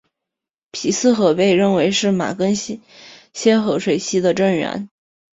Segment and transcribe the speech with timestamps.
[0.71, 2.79] 皮斯河被认为是马更些
[3.59, 4.89] 河水系的正源。